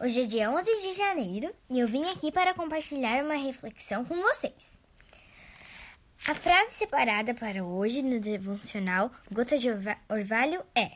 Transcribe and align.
Hoje 0.00 0.22
é 0.22 0.26
dia 0.26 0.50
11 0.50 0.82
de 0.82 0.92
janeiro 0.92 1.54
e 1.70 1.78
eu 1.78 1.86
vim 1.86 2.04
aqui 2.10 2.32
para 2.32 2.52
compartilhar 2.52 3.24
uma 3.24 3.36
reflexão 3.36 4.04
com 4.04 4.20
vocês. 4.20 4.76
A 6.26 6.34
frase 6.34 6.72
separada 6.72 7.32
para 7.32 7.64
hoje 7.64 8.02
no 8.02 8.18
devocional 8.18 9.12
Gota 9.30 9.56
de 9.56 9.68
Orvalho 10.08 10.64
é: 10.74 10.90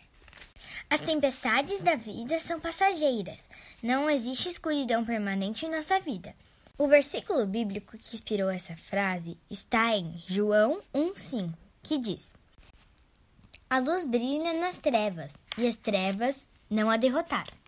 As 0.90 1.00
tempestades 1.00 1.80
da 1.80 1.94
vida 1.94 2.40
são 2.40 2.58
passageiras. 2.58 3.38
Não 3.80 4.10
existe 4.10 4.48
escuridão 4.48 5.04
permanente 5.04 5.64
em 5.64 5.70
nossa 5.70 6.00
vida. 6.00 6.34
O 6.76 6.88
versículo 6.88 7.46
bíblico 7.46 7.96
que 7.96 8.16
inspirou 8.16 8.50
essa 8.50 8.76
frase 8.76 9.38
está 9.48 9.96
em 9.96 10.20
João 10.26 10.82
1,5, 10.92 11.52
que 11.84 11.98
diz: 11.98 12.34
A 13.70 13.78
luz 13.78 14.04
brilha 14.04 14.54
nas 14.54 14.78
trevas 14.78 15.32
e 15.56 15.68
as 15.68 15.76
trevas 15.76 16.48
não 16.68 16.90
a 16.90 16.96
derrotaram. 16.96 17.58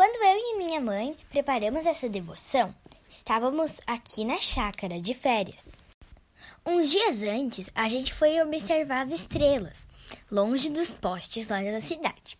Quando 0.00 0.24
eu 0.24 0.38
e 0.38 0.56
minha 0.56 0.80
mãe 0.80 1.14
preparamos 1.28 1.84
essa 1.84 2.08
devoção, 2.08 2.74
estávamos 3.06 3.76
aqui 3.86 4.24
na 4.24 4.38
chácara 4.38 4.98
de 4.98 5.12
férias. 5.12 5.62
Uns 6.64 6.90
dias 6.90 7.20
antes, 7.20 7.68
a 7.74 7.86
gente 7.86 8.14
foi 8.14 8.40
observar 8.40 9.04
as 9.04 9.12
estrelas, 9.12 9.86
longe 10.32 10.70
dos 10.70 10.94
postes 10.94 11.48
lá 11.48 11.60
da 11.60 11.82
cidade. 11.82 12.38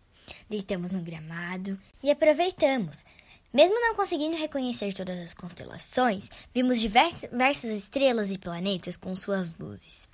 Deitamos 0.49 0.89
no 0.89 1.03
gramado 1.03 1.79
e 2.01 2.09
aproveitamos. 2.09 3.05
Mesmo 3.53 3.79
não 3.79 3.93
conseguindo 3.93 4.37
reconhecer 4.37 4.91
todas 4.95 5.19
as 5.19 5.35
constelações, 5.35 6.31
vimos 6.55 6.81
diversas 6.81 7.65
estrelas 7.65 8.31
e 8.31 8.39
planetas 8.39 8.97
com 8.97 9.15
suas 9.15 9.53
luzes. 9.53 10.09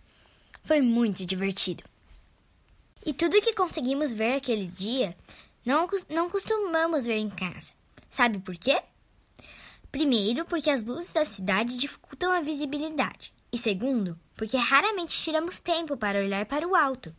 Foi 0.66 0.82
muito 0.82 1.26
divertido. 1.26 1.86
E 3.06 3.14
tudo 3.14 3.42
que 3.42 3.54
conseguimos 3.54 4.14
ver 4.14 4.34
aquele 4.34 4.68
dia 4.68 5.16
não, 5.68 5.86
não 6.10 6.30
costumamos 6.30 7.06
ver 7.06 7.18
em 7.18 7.30
casa. 7.30 7.74
Sabe 8.10 8.40
por 8.40 8.56
quê? 8.56 8.82
Primeiro, 9.92 10.46
porque 10.46 10.70
as 10.70 10.86
luzes 10.86 11.12
da 11.12 11.26
cidade 11.26 11.78
dificultam 11.78 12.32
a 12.32 12.40
visibilidade. 12.40 13.34
E 13.52 13.58
segundo, 13.58 14.18
porque 14.34 14.56
raramente 14.56 15.22
tiramos 15.22 15.60
tempo 15.60 15.98
para 15.98 16.20
olhar 16.20 16.46
para 16.46 16.66
o 16.66 16.74
alto. 16.74 17.14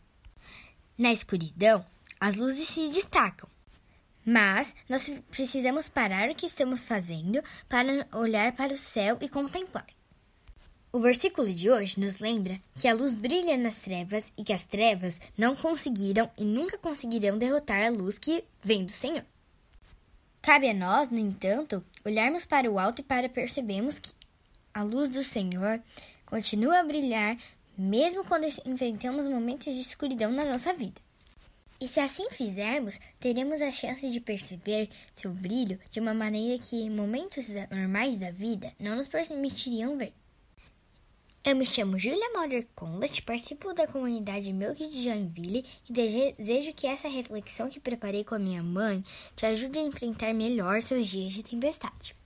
Na 0.97 1.13
escuridão, 1.13 1.85
as 2.19 2.37
luzes 2.37 2.67
se 2.67 2.89
destacam. 2.89 3.47
Mas 4.25 4.73
nós 4.89 5.07
precisamos 5.29 5.87
parar 5.87 6.29
o 6.29 6.35
que 6.35 6.47
estamos 6.47 6.81
fazendo 6.81 7.43
para 7.67 8.07
olhar 8.13 8.51
para 8.53 8.73
o 8.73 8.77
céu 8.77 9.19
e 9.21 9.29
contemplar. 9.29 9.85
O 10.91 10.99
versículo 10.99 11.53
de 11.53 11.69
hoje 11.69 11.99
nos 11.99 12.17
lembra 12.17 12.59
que 12.73 12.87
a 12.87 12.95
luz 12.95 13.13
brilha 13.13 13.55
nas 13.55 13.75
trevas 13.75 14.33
e 14.35 14.43
que 14.43 14.51
as 14.51 14.65
trevas 14.65 15.21
não 15.37 15.55
conseguiram 15.55 16.31
e 16.35 16.43
nunca 16.43 16.79
conseguirão 16.79 17.37
derrotar 17.37 17.85
a 17.85 17.91
luz 17.91 18.17
que 18.17 18.43
vem 18.59 18.85
do 18.85 18.91
Senhor. 18.91 19.23
Cabe 20.41 20.67
a 20.67 20.73
nós, 20.73 21.11
no 21.11 21.19
entanto, 21.19 21.85
olharmos 22.03 22.43
para 22.43 22.71
o 22.71 22.79
alto 22.79 23.01
e 23.01 23.03
para 23.03 23.29
percebermos 23.29 23.99
que 23.99 24.11
a 24.73 24.81
luz 24.81 25.11
do 25.11 25.23
Senhor 25.23 25.79
continua 26.25 26.79
a 26.79 26.83
brilhar 26.83 27.37
mesmo 27.77 28.25
quando 28.25 28.47
enfrentamos 28.65 29.27
momentos 29.27 29.75
de 29.75 29.81
escuridão 29.81 30.31
na 30.31 30.43
nossa 30.43 30.73
vida. 30.73 30.99
E 31.79 31.87
se 31.87 31.99
assim 31.99 32.31
fizermos, 32.31 32.99
teremos 33.19 33.61
a 33.61 33.71
chance 33.71 34.09
de 34.09 34.19
perceber 34.19 34.89
seu 35.13 35.31
brilho 35.31 35.79
de 35.91 35.99
uma 35.99 36.15
maneira 36.15 36.57
que 36.57 36.89
momentos 36.89 37.45
normais 37.69 38.17
da 38.17 38.31
vida 38.31 38.73
não 38.79 38.95
nos 38.95 39.07
permitiriam 39.07 39.95
ver. 39.95 40.13
Eu 41.49 41.55
me 41.55 41.65
chamo 41.65 41.97
Julia 41.97 42.31
Maurer 42.31 42.67
Condat, 42.75 43.23
participo 43.23 43.73
da 43.73 43.87
comunidade 43.87 44.53
Milk 44.53 44.87
de 44.87 45.03
Joinville 45.03 45.65
e 45.89 45.91
desejo 45.91 46.75
que 46.75 46.85
essa 46.85 47.07
reflexão 47.07 47.69
que 47.69 47.79
preparei 47.79 48.23
com 48.23 48.35
a 48.35 48.39
minha 48.39 48.61
mãe 48.61 49.03
te 49.35 49.47
ajude 49.47 49.79
a 49.79 49.81
enfrentar 49.81 50.31
melhor 50.31 50.83
seus 50.83 51.07
dias 51.07 51.33
de 51.33 51.41
tempestade. 51.41 52.18